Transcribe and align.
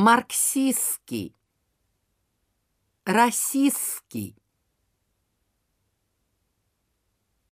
марксистский, 0.00 1.36
расистский, 3.04 4.34